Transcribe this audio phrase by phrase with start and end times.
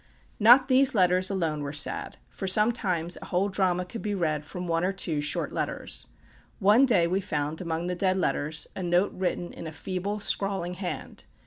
[0.39, 4.65] Not these letters alone were sad; for sometimes a whole drama could be read from
[4.65, 6.07] one or two short letters.
[6.57, 10.73] One day we found among the dead letters a note written in a feeble, scrawling
[10.73, 11.25] hand.